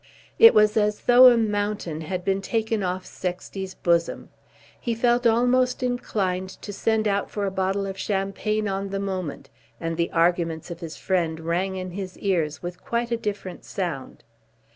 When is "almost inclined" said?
5.27-6.49